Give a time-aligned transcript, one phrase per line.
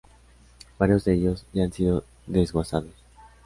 [0.79, 2.89] Varios de ellos ya han sido desguazados.